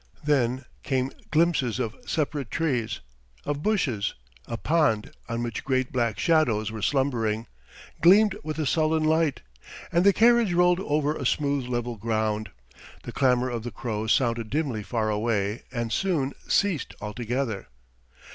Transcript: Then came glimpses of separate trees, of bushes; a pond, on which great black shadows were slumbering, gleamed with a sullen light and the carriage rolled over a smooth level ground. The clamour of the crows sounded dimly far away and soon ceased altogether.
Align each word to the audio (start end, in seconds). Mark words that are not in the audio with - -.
Then 0.23 0.65
came 0.81 1.11
glimpses 1.29 1.77
of 1.77 1.95
separate 2.07 2.49
trees, 2.49 3.01
of 3.45 3.61
bushes; 3.61 4.15
a 4.47 4.57
pond, 4.57 5.11
on 5.29 5.43
which 5.43 5.63
great 5.63 5.91
black 5.91 6.17
shadows 6.17 6.71
were 6.71 6.81
slumbering, 6.81 7.45
gleamed 8.01 8.35
with 8.43 8.57
a 8.57 8.65
sullen 8.65 9.03
light 9.03 9.43
and 9.91 10.03
the 10.03 10.11
carriage 10.11 10.53
rolled 10.53 10.79
over 10.79 11.15
a 11.15 11.23
smooth 11.23 11.67
level 11.67 11.97
ground. 11.97 12.49
The 13.03 13.11
clamour 13.11 13.51
of 13.51 13.61
the 13.61 13.69
crows 13.69 14.11
sounded 14.11 14.49
dimly 14.49 14.81
far 14.81 15.11
away 15.11 15.65
and 15.71 15.93
soon 15.93 16.33
ceased 16.47 16.95
altogether. 16.99 17.67